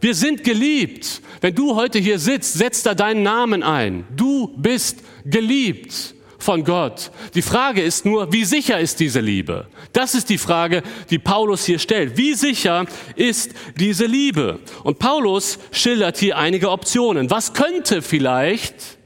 [0.01, 1.21] Wir sind geliebt.
[1.39, 4.07] Wenn du heute hier sitzt, setz da deinen Namen ein.
[4.15, 7.11] Du bist geliebt von Gott.
[7.35, 9.67] Die Frage ist nur, wie sicher ist diese Liebe?
[9.93, 12.17] Das ist die Frage, die Paulus hier stellt.
[12.17, 14.59] Wie sicher ist diese Liebe?
[14.83, 17.29] Und Paulus schildert hier einige Optionen.
[17.29, 18.97] Was könnte vielleicht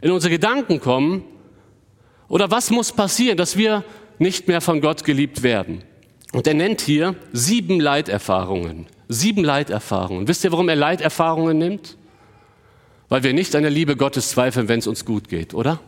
[0.00, 1.24] in unsere Gedanken kommen?
[2.28, 3.84] Oder was muss passieren, dass wir
[4.18, 5.82] nicht mehr von Gott geliebt werden?
[6.32, 8.86] Und er nennt hier sieben Leiterfahrungen.
[9.08, 10.28] Sieben Leiterfahrungen.
[10.28, 11.96] Wisst ihr, warum er Leiterfahrungen nimmt?
[13.08, 15.80] Weil wir nicht an der Liebe Gottes zweifeln, wenn es uns gut geht, oder?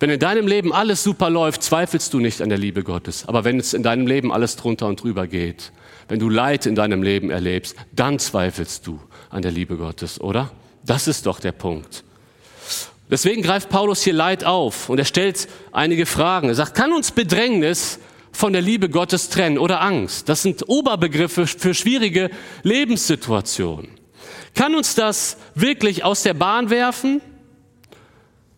[0.00, 3.28] Wenn in deinem Leben alles super läuft, zweifelst du nicht an der Liebe Gottes.
[3.28, 5.72] Aber wenn es in deinem Leben alles drunter und drüber geht,
[6.08, 10.50] wenn du Leid in deinem Leben erlebst, dann zweifelst du an der Liebe Gottes, oder?
[10.86, 12.02] Das ist doch der Punkt.
[13.10, 16.48] Deswegen greift Paulus hier Leid auf und er stellt einige Fragen.
[16.48, 17.98] Er sagt, kann uns Bedrängnis
[18.32, 20.30] von der Liebe Gottes trennen oder Angst?
[20.30, 22.30] Das sind Oberbegriffe für schwierige
[22.62, 23.90] Lebenssituationen.
[24.54, 27.20] Kann uns das wirklich aus der Bahn werfen?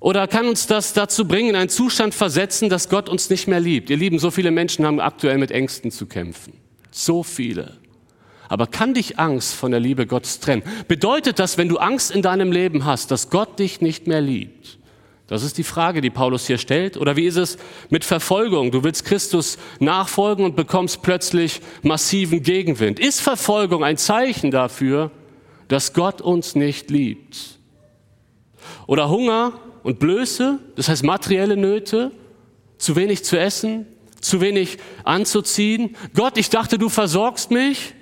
[0.02, 3.60] Oder kann uns das dazu bringen, in einen Zustand versetzen, dass Gott uns nicht mehr
[3.60, 3.88] liebt?
[3.88, 6.54] Ihr Lieben, so viele Menschen haben aktuell mit Ängsten zu kämpfen.
[6.90, 7.76] So viele.
[8.48, 10.64] Aber kann dich Angst von der Liebe Gottes trennen?
[10.88, 14.78] Bedeutet das, wenn du Angst in deinem Leben hast, dass Gott dich nicht mehr liebt?
[15.28, 16.96] Das ist die Frage, die Paulus hier stellt.
[16.96, 17.56] Oder wie ist es
[17.88, 18.72] mit Verfolgung?
[18.72, 22.98] Du willst Christus nachfolgen und bekommst plötzlich massiven Gegenwind.
[22.98, 25.12] Ist Verfolgung ein Zeichen dafür,
[25.68, 27.60] dass Gott uns nicht liebt?
[28.88, 29.52] Oder Hunger
[29.82, 32.12] und Blöße, das heißt materielle Nöte,
[32.78, 33.86] zu wenig zu essen,
[34.20, 35.96] zu wenig anzuziehen.
[36.14, 37.94] Gott, ich dachte, du versorgst mich.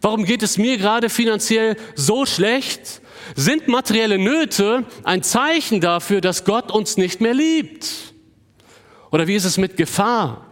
[0.00, 3.02] Warum geht es mir gerade finanziell so schlecht?
[3.34, 8.14] Sind materielle Nöte ein Zeichen dafür, dass Gott uns nicht mehr liebt?
[9.10, 10.47] Oder wie ist es mit Gefahr?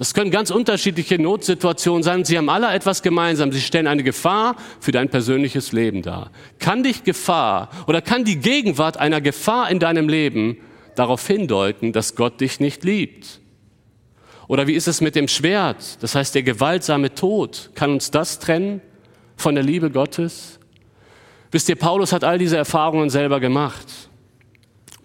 [0.00, 2.24] Das können ganz unterschiedliche Notsituationen sein.
[2.24, 3.52] Sie haben alle etwas gemeinsam.
[3.52, 6.30] Sie stellen eine Gefahr für dein persönliches Leben dar.
[6.58, 10.56] Kann dich Gefahr oder kann die Gegenwart einer Gefahr in deinem Leben
[10.94, 13.40] darauf hindeuten, dass Gott dich nicht liebt?
[14.48, 16.02] Oder wie ist es mit dem Schwert?
[16.02, 17.68] Das heißt, der gewaltsame Tod.
[17.74, 18.80] Kann uns das trennen
[19.36, 20.58] von der Liebe Gottes?
[21.50, 24.08] Wisst ihr, Paulus hat all diese Erfahrungen selber gemacht.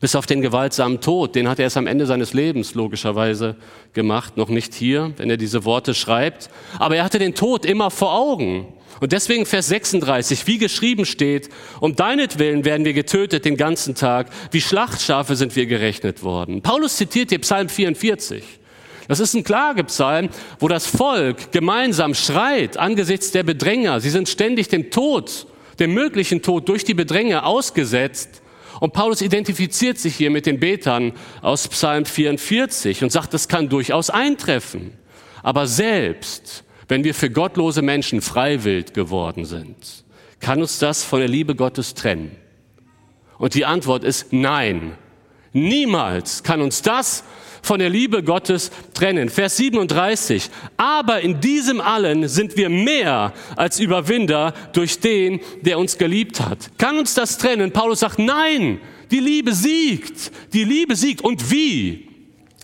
[0.06, 3.56] Bis auf den gewaltsamen Tod, den hat er erst am Ende seines Lebens logischerweise
[3.94, 6.52] gemacht, noch nicht hier, wenn er diese Worte schreibt.
[6.78, 8.68] Aber er hatte den Tod immer vor Augen.
[9.00, 14.28] Und deswegen Vers 36, wie geschrieben steht, um deinetwillen werden wir getötet den ganzen Tag,
[14.52, 16.62] wie Schlachtschafe sind wir gerechnet worden.
[16.62, 18.44] Paulus zitiert hier Psalm 44.
[19.08, 24.00] Das ist ein Klagepsalm, wo das Volk gemeinsam schreit angesichts der Bedränger.
[24.02, 25.48] Sie sind ständig dem Tod
[25.80, 28.42] dem möglichen Tod durch die Bedränge ausgesetzt.
[28.80, 33.70] Und Paulus identifiziert sich hier mit den Betern aus Psalm 44 und sagt, das kann
[33.70, 34.92] durchaus eintreffen.
[35.44, 40.04] Aber selbst, wenn wir für gottlose Menschen freiwillig geworden sind,
[40.40, 42.36] kann uns das von der Liebe Gottes trennen.
[43.38, 44.98] Und die Antwort ist nein.
[45.54, 47.24] Niemals kann uns das
[47.66, 49.30] von der Liebe Gottes trennen.
[49.30, 50.50] Vers 37.
[50.78, 56.70] Aber in diesem allen sind wir mehr als Überwinder durch den, der uns geliebt hat.
[56.78, 57.72] Kann uns das trennen?
[57.72, 58.80] Paulus sagt, nein,
[59.12, 60.32] die Liebe siegt.
[60.54, 61.22] Die Liebe siegt.
[61.22, 62.08] Und wie?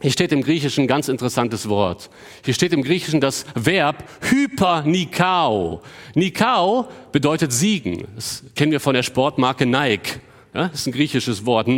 [0.01, 2.09] Hier steht im Griechischen ein ganz interessantes Wort.
[2.43, 5.81] Hier steht im Griechischen das Verb hypernikao.
[6.15, 8.07] Nikao bedeutet siegen.
[8.15, 10.19] Das kennen wir von der Sportmarke Nike.
[10.53, 11.69] Ja, das ist ein griechisches Wort.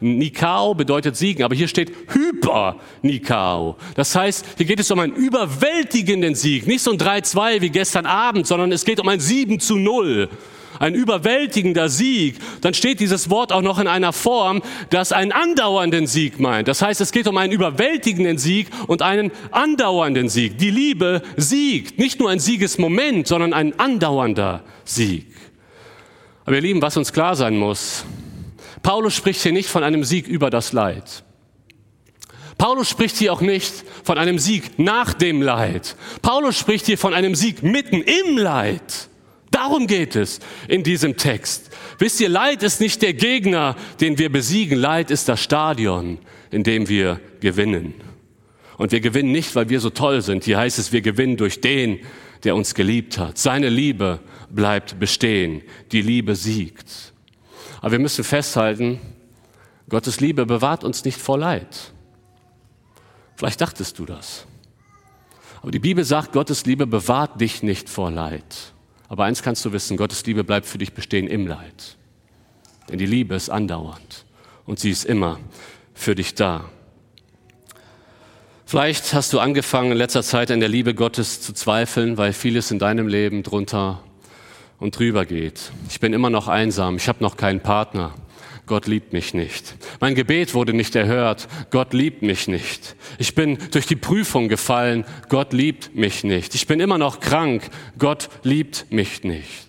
[0.00, 3.76] Nikao bedeutet siegen, aber hier steht Hyper-Nikao.
[3.94, 6.66] Das heißt, hier geht es um einen überwältigenden Sieg.
[6.66, 10.30] Nicht so ein 3-2 wie gestern Abend, sondern es geht um ein 7 zu 0.
[10.78, 12.36] Ein überwältigender Sieg.
[12.62, 16.68] Dann steht dieses Wort auch noch in einer Form, das einen andauernden Sieg meint.
[16.68, 20.56] Das heißt, es geht um einen überwältigenden Sieg und einen andauernden Sieg.
[20.56, 21.98] Die Liebe siegt.
[21.98, 25.26] Nicht nur ein Siegesmoment, sondern ein andauernder Sieg.
[26.46, 28.04] Aber ihr Lieben, was uns klar sein muss,
[28.82, 31.24] Paulus spricht hier nicht von einem Sieg über das Leid.
[32.58, 33.72] Paulus spricht hier auch nicht
[34.04, 35.96] von einem Sieg nach dem Leid.
[36.20, 39.08] Paulus spricht hier von einem Sieg mitten im Leid.
[39.50, 41.70] Darum geht es in diesem Text.
[41.98, 44.78] Wisst ihr, Leid ist nicht der Gegner, den wir besiegen.
[44.78, 46.18] Leid ist das Stadion,
[46.50, 47.94] in dem wir gewinnen.
[48.78, 50.44] Und wir gewinnen nicht, weil wir so toll sind.
[50.44, 52.00] Hier heißt es, wir gewinnen durch den,
[52.44, 53.38] der uns geliebt hat.
[53.38, 55.62] Seine Liebe bleibt bestehen.
[55.92, 57.11] Die Liebe siegt.
[57.82, 59.00] Aber wir müssen festhalten,
[59.88, 61.92] Gottes Liebe bewahrt uns nicht vor Leid.
[63.34, 64.46] Vielleicht dachtest du das.
[65.60, 68.72] Aber die Bibel sagt, Gottes Liebe bewahrt dich nicht vor Leid.
[69.08, 71.96] Aber eins kannst du wissen, Gottes Liebe bleibt für dich bestehen im Leid.
[72.88, 74.26] Denn die Liebe ist andauernd
[74.64, 75.40] und sie ist immer
[75.92, 76.64] für dich da.
[78.64, 82.70] Vielleicht hast du angefangen in letzter Zeit an der Liebe Gottes zu zweifeln, weil vieles
[82.70, 84.02] in deinem Leben drunter
[84.82, 85.70] und drüber geht.
[85.88, 88.14] Ich bin immer noch einsam, ich habe noch keinen Partner.
[88.66, 89.74] Gott liebt mich nicht.
[90.00, 91.48] Mein Gebet wurde nicht erhört.
[91.70, 92.96] Gott liebt mich nicht.
[93.18, 95.04] Ich bin durch die Prüfung gefallen.
[95.28, 96.54] Gott liebt mich nicht.
[96.54, 97.62] Ich bin immer noch krank.
[97.98, 99.68] Gott liebt mich nicht.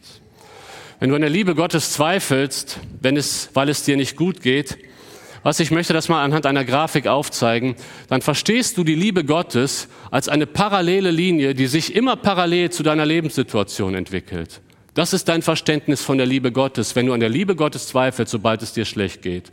[0.99, 4.77] Wenn du an der Liebe Gottes zweifelst, wenn es, weil es dir nicht gut geht,
[5.41, 7.75] was ich möchte das mal anhand einer Grafik aufzeigen,
[8.07, 12.83] dann verstehst du die Liebe Gottes als eine parallele Linie, die sich immer parallel zu
[12.83, 14.61] deiner Lebenssituation entwickelt.
[14.93, 18.31] Das ist dein Verständnis von der Liebe Gottes, wenn du an der Liebe Gottes zweifelst,
[18.31, 19.51] sobald es dir schlecht geht.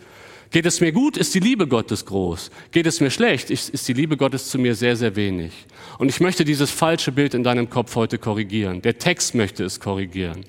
[0.51, 2.51] Geht es mir gut, ist die Liebe Gottes groß.
[2.73, 5.53] Geht es mir schlecht, ist die Liebe Gottes zu mir sehr, sehr wenig.
[5.99, 8.83] Und ich möchte dieses falsche Bild in deinem Kopf heute korrigieren.
[8.83, 10.45] Der Text möchte es korrigieren.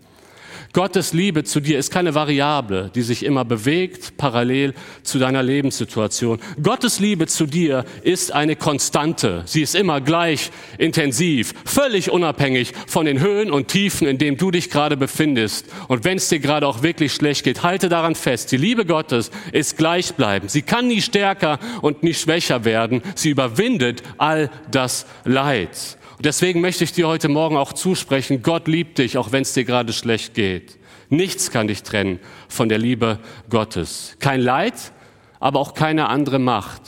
[0.73, 6.39] Gottes Liebe zu dir ist keine Variable, die sich immer bewegt, parallel zu deiner Lebenssituation.
[6.63, 9.43] Gottes Liebe zu dir ist eine Konstante.
[9.45, 14.49] Sie ist immer gleich intensiv, völlig unabhängig von den Höhen und Tiefen, in denen du
[14.49, 15.65] dich gerade befindest.
[15.89, 18.51] Und wenn es dir gerade auch wirklich schlecht geht, halte daran fest.
[18.53, 20.51] Die Liebe Gottes ist gleichbleibend.
[20.51, 23.01] Sie kann nie stärker und nie schwächer werden.
[23.15, 25.97] Sie überwindet all das Leid.
[26.23, 29.63] Deswegen möchte ich dir heute Morgen auch zusprechen, Gott liebt dich, auch wenn es dir
[29.63, 30.77] gerade schlecht geht.
[31.09, 33.17] Nichts kann dich trennen von der Liebe
[33.49, 34.17] Gottes.
[34.19, 34.91] Kein Leid,
[35.39, 36.83] aber auch keine andere Macht.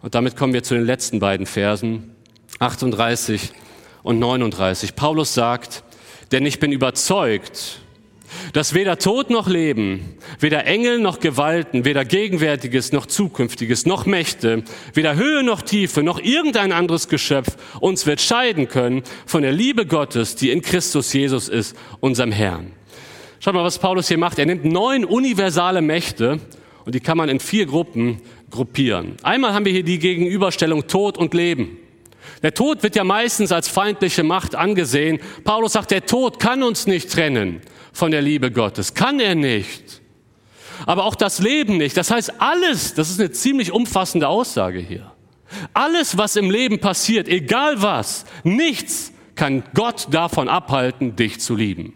[0.00, 2.16] Und damit kommen wir zu den letzten beiden Versen,
[2.58, 3.52] 38
[4.02, 4.96] und 39.
[4.96, 5.84] Paulus sagt,
[6.32, 7.81] denn ich bin überzeugt,
[8.52, 14.64] dass weder Tod noch Leben, weder Engel noch Gewalten, weder Gegenwärtiges noch Zukünftiges, noch Mächte,
[14.94, 19.86] weder Höhe noch Tiefe, noch irgendein anderes Geschöpf uns wird scheiden können von der Liebe
[19.86, 22.72] Gottes, die in Christus Jesus ist, unserem Herrn.
[23.40, 24.38] Schaut mal, was Paulus hier macht.
[24.38, 26.38] Er nimmt neun universale Mächte
[26.84, 29.16] und die kann man in vier Gruppen gruppieren.
[29.22, 31.78] Einmal haben wir hier die Gegenüberstellung Tod und Leben.
[32.42, 35.18] Der Tod wird ja meistens als feindliche Macht angesehen.
[35.44, 37.60] Paulus sagt, der Tod kann uns nicht trennen
[37.92, 38.94] von der Liebe Gottes.
[38.94, 40.00] Kann er nicht.
[40.86, 41.96] Aber auch das Leben nicht.
[41.96, 45.12] Das heißt, alles, das ist eine ziemlich umfassende Aussage hier.
[45.74, 51.94] Alles, was im Leben passiert, egal was, nichts kann Gott davon abhalten, dich zu lieben.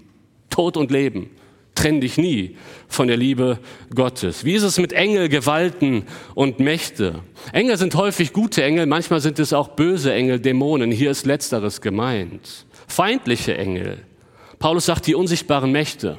[0.51, 1.31] Tod und Leben.
[1.77, 2.57] Trenn dich nie
[2.89, 3.61] von der Liebe
[3.95, 4.45] Gottes.
[4.45, 7.21] Wie ist es mit Engel, Gewalten und Mächte?
[7.53, 10.91] Engel sind häufig gute Engel, manchmal sind es auch böse Engel, Dämonen.
[10.91, 12.67] Hier ist letzteres gemeint.
[12.89, 13.99] Feindliche Engel.
[14.59, 16.17] Paulus sagt, die unsichtbaren Mächte,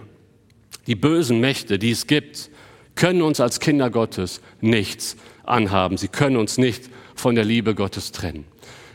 [0.86, 2.52] die bösen Mächte, die es gibt,
[2.94, 5.98] können uns als Kinder Gottes nichts anhaben.
[5.98, 8.46] Sie können uns nicht von der Liebe Gottes trennen.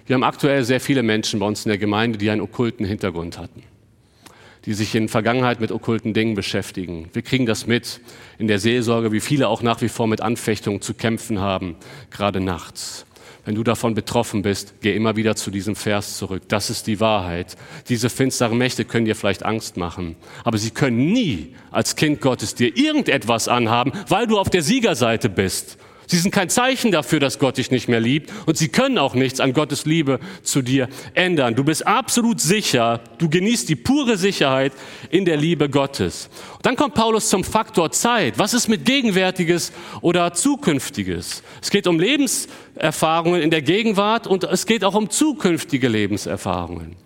[0.07, 3.37] Wir haben aktuell sehr viele Menschen bei uns in der Gemeinde, die einen okkulten Hintergrund
[3.39, 3.65] hatten.
[4.65, 7.09] Die sich in Vergangenheit mit okkulten Dingen beschäftigen.
[7.13, 8.01] Wir kriegen das mit
[8.39, 11.77] in der Seelsorge, wie viele auch nach wie vor mit Anfechtungen zu kämpfen haben,
[12.11, 13.07] gerade nachts.
[13.45, 16.45] Wenn du davon betroffen bist, geh immer wieder zu diesem Vers zurück.
[16.47, 17.57] Das ist die Wahrheit.
[17.89, 22.55] Diese finsteren Mächte können dir vielleicht Angst machen, aber sie können nie als Kind Gottes
[22.55, 25.77] dir irgendetwas anhaben, weil du auf der Siegerseite bist.
[26.07, 29.15] Sie sind kein Zeichen dafür, dass Gott dich nicht mehr liebt und sie können auch
[29.15, 31.55] nichts an Gottes Liebe zu dir ändern.
[31.55, 34.73] Du bist absolut sicher, du genießt die pure Sicherheit
[35.11, 36.29] in der Liebe Gottes.
[36.57, 38.39] Und dann kommt Paulus zum Faktor Zeit.
[38.39, 41.43] Was ist mit Gegenwärtiges oder Zukünftiges?
[41.61, 46.97] Es geht um Lebenserfahrungen in der Gegenwart und es geht auch um zukünftige Lebenserfahrungen.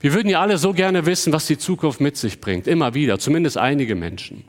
[0.00, 2.66] Wir würden ja alle so gerne wissen, was die Zukunft mit sich bringt.
[2.66, 4.44] Immer wieder, zumindest einige Menschen.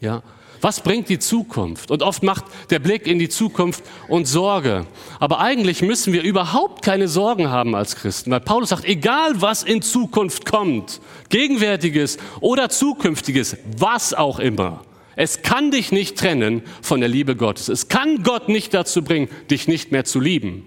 [0.00, 0.22] Ja.
[0.60, 1.90] Was bringt die Zukunft?
[1.90, 4.86] Und oft macht der Blick in die Zukunft uns Sorge.
[5.18, 9.62] Aber eigentlich müssen wir überhaupt keine Sorgen haben als Christen, weil Paulus sagt, egal was
[9.62, 14.82] in Zukunft kommt, gegenwärtiges oder zukünftiges, was auch immer,
[15.16, 17.68] es kann dich nicht trennen von der Liebe Gottes.
[17.68, 20.66] Es kann Gott nicht dazu bringen, dich nicht mehr zu lieben.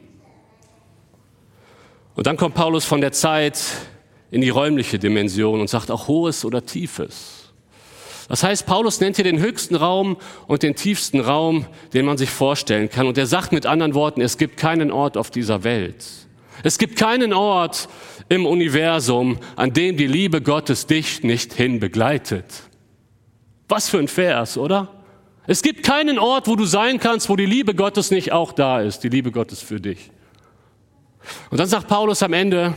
[2.15, 3.63] Und dann kommt Paulus von der Zeit
[4.29, 7.42] in die räumliche Dimension und sagt auch Hohes oder Tiefes.
[8.29, 12.29] Das heißt, Paulus nennt hier den höchsten Raum und den tiefsten Raum, den man sich
[12.29, 13.07] vorstellen kann.
[13.07, 16.05] Und er sagt mit anderen Worten, es gibt keinen Ort auf dieser Welt.
[16.63, 17.89] Es gibt keinen Ort
[18.29, 22.45] im Universum, an dem die Liebe Gottes dich nicht hin begleitet.
[23.67, 24.89] Was für ein Vers, oder?
[25.45, 28.81] Es gibt keinen Ort, wo du sein kannst, wo die Liebe Gottes nicht auch da
[28.81, 30.09] ist, die Liebe Gottes für dich.
[31.49, 32.73] Und dann sagt Paulus am Ende,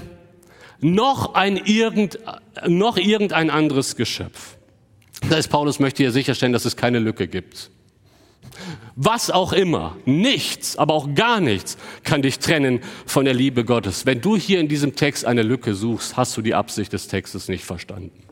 [0.81, 2.19] noch ein irgend,
[2.67, 4.56] noch irgendein anderes Geschöpf.
[5.29, 7.71] Da ist Paulus möchte hier sicherstellen, dass es keine Lücke gibt.
[8.95, 14.07] Was auch immer, nichts, aber auch gar nichts kann dich trennen von der Liebe Gottes.
[14.07, 17.49] Wenn du hier in diesem Text eine Lücke suchst, hast du die Absicht des Textes
[17.49, 18.23] nicht verstanden.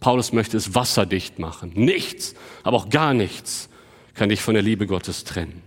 [0.00, 1.72] Paulus möchte es wasserdicht machen.
[1.74, 3.68] Nichts, aber auch gar nichts
[4.14, 5.62] kann dich von der Liebe Gottes trennen.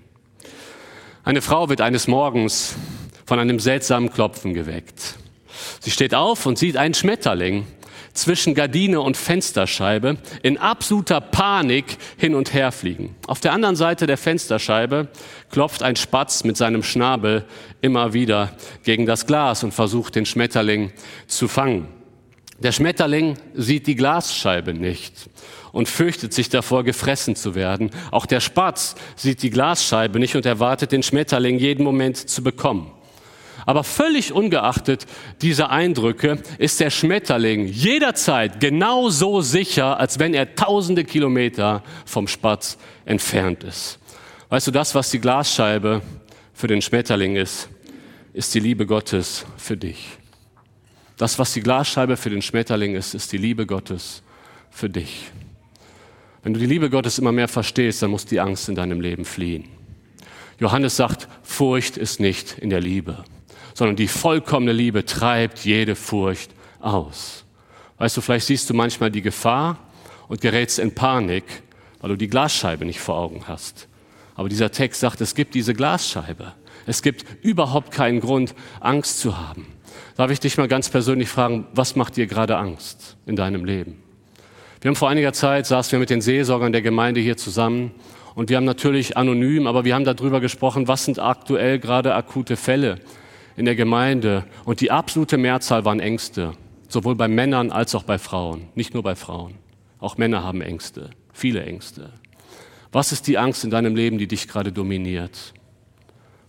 [1.24, 2.76] Eine Frau wird eines Morgens
[3.26, 5.16] von einem seltsamen Klopfen geweckt.
[5.80, 7.66] Sie steht auf und sieht einen Schmetterling,
[8.14, 13.16] zwischen Gardine und Fensterscheibe in absoluter Panik hin und her fliegen.
[13.28, 15.10] Auf der anderen Seite der Fensterscheibe
[15.50, 17.46] klopft ein Spatz mit seinem Schnabel
[17.82, 20.92] immer wieder gegen das Glas und versucht den Schmetterling
[21.28, 21.88] zu fangen.
[22.60, 25.30] Der Schmetterling sieht die Glasscheibe nicht
[25.72, 27.90] und fürchtet sich davor, gefressen zu werden.
[28.12, 32.92] Auch der Spatz sieht die Glasscheibe nicht und erwartet den Schmetterling jeden Moment zu bekommen.
[33.66, 35.06] Aber völlig ungeachtet
[35.42, 42.78] dieser Eindrücke ist der Schmetterling jederzeit genauso sicher, als wenn er tausende Kilometer vom Spatz
[43.06, 44.00] entfernt ist.
[44.50, 46.02] Weißt du, das, was die Glasscheibe
[46.54, 47.70] für den Schmetterling ist,
[48.34, 50.18] ist die Liebe Gottes für dich.
[51.18, 54.24] Das, was die Glasscheibe für den Schmetterling ist, ist die Liebe Gottes
[54.70, 55.32] für dich.
[56.42, 59.24] Wenn du die Liebe Gottes immer mehr verstehst, dann muss die Angst in deinem Leben
[59.24, 59.66] fliehen.
[60.60, 63.24] Johannes sagt, Furcht ist nicht in der Liebe
[63.74, 67.46] sondern die vollkommene Liebe treibt jede Furcht aus.
[67.98, 69.78] Weißt du, vielleicht siehst du manchmal die Gefahr
[70.28, 71.44] und gerätst in Panik,
[72.00, 73.88] weil du die Glasscheibe nicht vor Augen hast.
[74.36, 76.54] Aber dieser Text sagt, es gibt diese Glasscheibe.
[76.86, 79.68] Es gibt überhaupt keinen Grund, Angst zu haben.
[80.18, 84.02] Darf ich dich mal ganz persönlich fragen, was macht dir gerade Angst in deinem Leben?
[84.82, 87.92] Wir haben vor einiger Zeit, saßen wir mit den Seelsorgern der Gemeinde hier zusammen
[88.36, 92.58] und wir haben natürlich anonym, aber wir haben darüber gesprochen, was sind aktuell gerade akute
[92.58, 93.00] Fälle
[93.56, 96.54] in der Gemeinde und die absolute Mehrzahl waren Ängste,
[96.88, 99.56] sowohl bei Männern als auch bei Frauen, nicht nur bei Frauen.
[100.00, 102.12] Auch Männer haben Ängste, viele Ängste.
[102.92, 105.54] Was ist die Angst in deinem Leben, die dich gerade dominiert?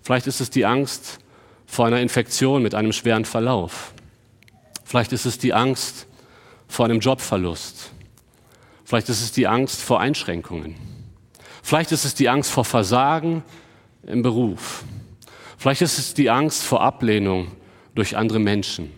[0.02, 1.18] Vielleicht ist es die Angst
[1.66, 3.94] vor einer Infektion mit einem schweren Verlauf.
[4.84, 6.06] Vielleicht ist es die Angst
[6.68, 7.92] vor einem Jobverlust.
[8.84, 10.76] Vielleicht ist es die Angst vor Einschränkungen.
[11.62, 13.42] Vielleicht ist es die Angst vor Versagen
[14.06, 14.84] im Beruf.
[15.64, 17.50] Vielleicht ist es die Angst vor Ablehnung
[17.94, 18.92] durch andere Menschen.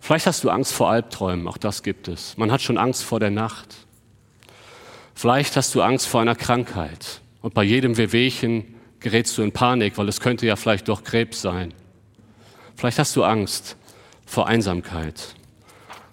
[0.00, 2.36] Vielleicht hast du Angst vor Albträumen, auch das gibt es.
[2.36, 3.76] Man hat schon Angst vor der Nacht.
[5.14, 9.96] Vielleicht hast du Angst vor einer Krankheit und bei jedem Wehwehchen gerätst du in Panik,
[9.96, 11.72] weil es könnte ja vielleicht doch Krebs sein.
[12.74, 13.76] Vielleicht hast du Angst
[14.26, 15.36] vor Einsamkeit.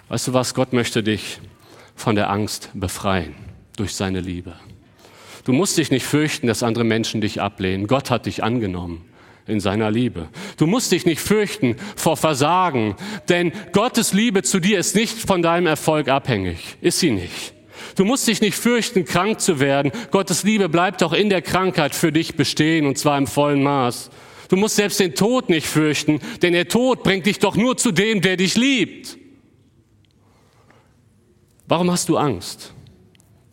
[0.07, 0.53] Weißt du was?
[0.53, 1.39] Gott möchte dich
[1.95, 3.33] von der Angst befreien
[3.75, 4.53] durch seine Liebe.
[5.45, 7.87] Du musst dich nicht fürchten, dass andere Menschen dich ablehnen.
[7.87, 9.08] Gott hat dich angenommen
[9.49, 10.29] in seiner Liebe.
[10.57, 12.95] Du musst dich nicht fürchten vor Versagen,
[13.27, 16.77] denn Gottes Liebe zu dir ist nicht von deinem Erfolg abhängig.
[16.81, 17.53] Ist sie nicht.
[17.95, 19.91] Du musst dich nicht fürchten, krank zu werden.
[20.11, 24.09] Gottes Liebe bleibt auch in der Krankheit für dich bestehen, und zwar im vollen Maß.
[24.49, 27.91] Du musst selbst den Tod nicht fürchten, denn der Tod bringt dich doch nur zu
[27.91, 29.17] dem, der dich liebt.
[31.67, 32.73] Warum hast du Angst?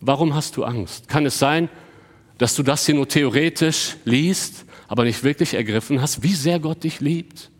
[0.00, 1.08] Warum hast du Angst?
[1.08, 1.68] Kann es sein,
[2.38, 6.84] dass du das hier nur theoretisch liest, aber nicht wirklich ergriffen hast, wie sehr Gott
[6.84, 7.50] dich liebt?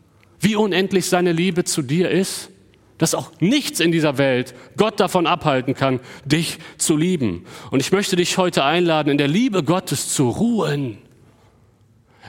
[0.41, 2.51] Wie unendlich seine Liebe zu dir ist?
[2.99, 7.45] Dass auch nichts in dieser Welt Gott davon abhalten kann, dich zu lieben.
[7.71, 10.99] Und ich möchte dich heute einladen, in der Liebe Gottes zu ruhen.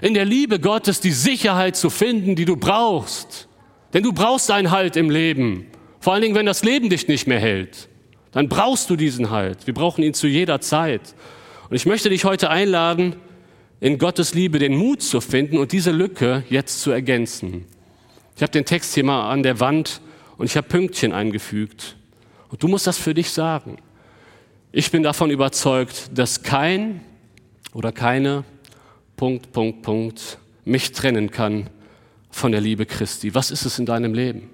[0.01, 3.47] In der Liebe Gottes die Sicherheit zu finden, die du brauchst.
[3.93, 5.67] Denn du brauchst einen Halt im Leben.
[5.99, 7.87] Vor allen Dingen, wenn das Leben dich nicht mehr hält.
[8.31, 9.67] Dann brauchst du diesen Halt.
[9.67, 11.15] Wir brauchen ihn zu jeder Zeit.
[11.69, 13.15] Und ich möchte dich heute einladen,
[13.79, 17.65] in Gottes Liebe den Mut zu finden und diese Lücke jetzt zu ergänzen.
[18.35, 20.01] Ich habe den Text hier mal an der Wand
[20.37, 21.95] und ich habe Pünktchen eingefügt.
[22.49, 23.77] Und du musst das für dich sagen.
[24.71, 27.01] Ich bin davon überzeugt, dass kein
[27.73, 28.43] oder keine
[29.15, 31.69] Punkt, Punkt, Punkt mich trennen kann
[32.29, 33.33] von der Liebe Christi.
[33.33, 34.49] Was ist es in deinem Leben?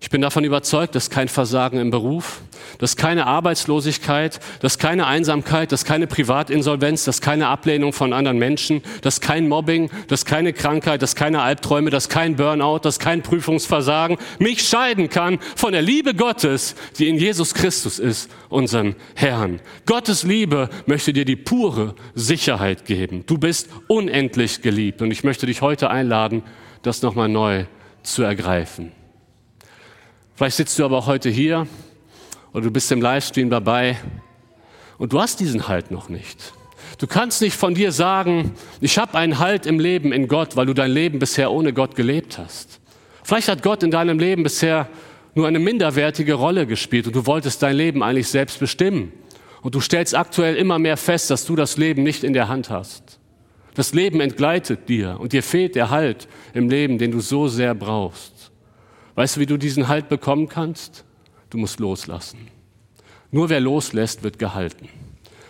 [0.00, 2.40] Ich bin davon überzeugt, dass kein Versagen im Beruf,
[2.78, 8.82] dass keine Arbeitslosigkeit, dass keine Einsamkeit, dass keine Privatinsolvenz, dass keine Ablehnung von anderen Menschen,
[9.02, 14.18] dass kein Mobbing, dass keine Krankheit, dass keine Albträume, dass kein Burnout, dass kein Prüfungsversagen
[14.38, 19.60] mich scheiden kann von der Liebe Gottes, die in Jesus Christus ist, unserem Herrn.
[19.84, 23.24] Gottes Liebe möchte dir die pure Sicherheit geben.
[23.26, 26.44] Du bist unendlich geliebt und ich möchte dich heute einladen,
[26.82, 27.64] das nochmal neu
[28.04, 28.92] zu ergreifen.
[30.38, 31.66] Vielleicht sitzt du aber auch heute hier
[32.52, 33.96] oder du bist im Livestream dabei
[34.96, 36.52] und du hast diesen Halt noch nicht.
[36.98, 40.66] Du kannst nicht von dir sagen, ich habe einen Halt im Leben in Gott, weil
[40.66, 42.78] du dein Leben bisher ohne Gott gelebt hast.
[43.24, 44.88] Vielleicht hat Gott in deinem Leben bisher
[45.34, 49.12] nur eine minderwertige Rolle gespielt und du wolltest dein Leben eigentlich selbst bestimmen.
[49.62, 52.70] Und du stellst aktuell immer mehr fest, dass du das Leben nicht in der Hand
[52.70, 53.18] hast.
[53.74, 57.74] Das Leben entgleitet dir und dir fehlt der Halt im Leben, den du so sehr
[57.74, 58.37] brauchst.
[59.18, 61.04] Weißt du, wie du diesen Halt bekommen kannst?
[61.50, 62.38] Du musst loslassen.
[63.32, 64.88] Nur wer loslässt, wird gehalten.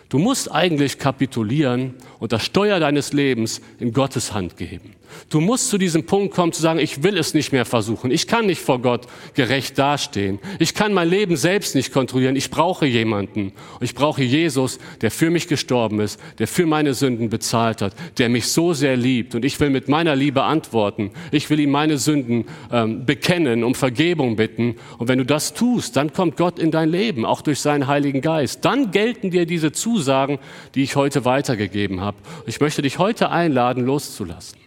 [0.08, 4.94] Du musst eigentlich kapitulieren und das Steuer deines Lebens in Gottes Hand geben.
[5.30, 8.10] Du musst zu diesem Punkt kommen, zu sagen, ich will es nicht mehr versuchen.
[8.10, 10.38] Ich kann nicht vor Gott gerecht dastehen.
[10.58, 12.36] Ich kann mein Leben selbst nicht kontrollieren.
[12.36, 13.52] Ich brauche jemanden.
[13.80, 18.28] Ich brauche Jesus, der für mich gestorben ist, der für meine Sünden bezahlt hat, der
[18.28, 19.34] mich so sehr liebt.
[19.34, 21.10] Und ich will mit meiner Liebe antworten.
[21.30, 24.76] Ich will ihm meine Sünden ähm, bekennen, um Vergebung bitten.
[24.98, 28.20] Und wenn du das tust, dann kommt Gott in dein Leben, auch durch seinen Heiligen
[28.20, 28.64] Geist.
[28.64, 30.38] Dann gelten dir diese Zusagen,
[30.74, 32.16] die ich heute weitergegeben habe.
[32.46, 34.59] Ich möchte dich heute einladen, loszulassen.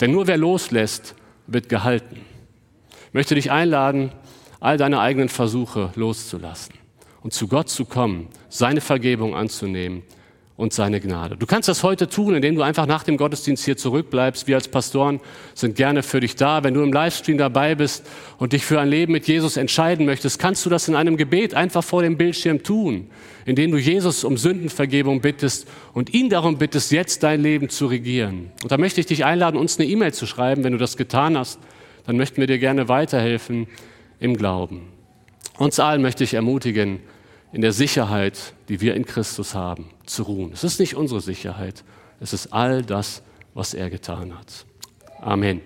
[0.00, 1.14] Denn nur wer loslässt,
[1.46, 2.20] wird gehalten.
[3.08, 4.12] Ich möchte dich einladen,
[4.60, 6.74] all deine eigenen Versuche loszulassen
[7.22, 10.02] und zu Gott zu kommen, seine Vergebung anzunehmen
[10.56, 11.36] und seine Gnade.
[11.36, 14.46] Du kannst das heute tun, indem du einfach nach dem Gottesdienst hier zurückbleibst.
[14.46, 15.20] Wir als Pastoren
[15.54, 16.62] sind gerne für dich da.
[16.62, 18.06] Wenn du im Livestream dabei bist
[18.38, 21.54] und dich für ein Leben mit Jesus entscheiden möchtest, kannst du das in einem Gebet
[21.54, 23.08] einfach vor dem Bildschirm tun,
[23.46, 28.52] indem du Jesus um Sündenvergebung bittest und ihn darum bittest, jetzt dein Leben zu regieren.
[28.62, 30.62] Und da möchte ich dich einladen, uns eine E-Mail zu schreiben.
[30.62, 31.58] Wenn du das getan hast,
[32.06, 33.66] dann möchten wir dir gerne weiterhelfen
[34.20, 34.82] im Glauben.
[35.58, 37.00] Uns allen möchte ich ermutigen,
[37.54, 40.52] in der Sicherheit, die wir in Christus haben, zu ruhen.
[40.52, 41.84] Es ist nicht unsere Sicherheit,
[42.18, 43.22] es ist all das,
[43.54, 44.66] was er getan hat.
[45.20, 45.60] Amen.